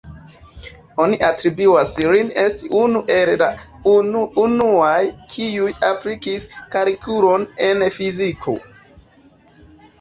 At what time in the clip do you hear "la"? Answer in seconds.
3.43-3.51